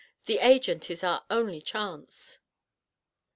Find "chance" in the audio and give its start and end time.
1.61-2.39